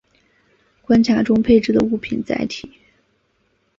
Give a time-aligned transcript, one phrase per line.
[0.81, 2.73] 关卡中配置的物品载体。